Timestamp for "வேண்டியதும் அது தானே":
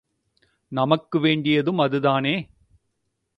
1.19-2.35